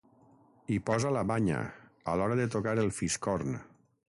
[0.71, 1.59] Hi posa la banya,
[2.13, 3.59] a l'hora de tocar el fiscorn.